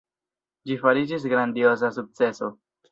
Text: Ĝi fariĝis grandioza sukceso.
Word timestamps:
Ĝi 0.69 0.79
fariĝis 0.85 1.29
grandioza 1.35 1.95
sukceso. 2.01 2.55